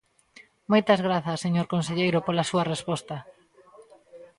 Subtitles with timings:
[0.71, 3.15] Moitas grazas, señor conselleiro, pola súa resposta.